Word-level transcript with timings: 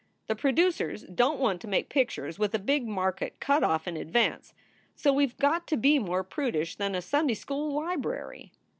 The 0.25 0.35
producers 0.35 1.03
don 1.03 1.35
t 1.35 1.41
want 1.43 1.61
to 1.61 1.67
make 1.67 1.87
pictures 1.87 2.39
with 2.39 2.55
a 2.55 2.57
big 2.57 2.87
market 2.87 3.39
cut 3.39 3.63
off 3.63 3.87
in 3.87 3.95
advance, 3.95 4.51
so 4.95 5.13
we 5.13 5.27
ve 5.27 5.35
got 5.39 5.67
to 5.67 5.77
be 5.77 5.99
more 5.99 6.23
prudish 6.23 6.75
than 6.75 6.95
a 6.95 7.03
Sunday 7.03 7.35
school 7.35 7.71
library. 7.71 8.51